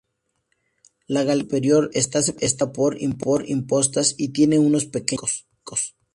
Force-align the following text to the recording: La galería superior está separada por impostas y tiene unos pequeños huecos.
La 1.05 1.21
galería 1.23 1.43
superior 1.43 1.91
está 1.93 2.23
separada 2.23 2.71
por 3.19 3.47
impostas 3.47 4.15
y 4.17 4.29
tiene 4.29 4.57
unos 4.57 4.85
pequeños 4.87 5.45
huecos. 5.59 5.95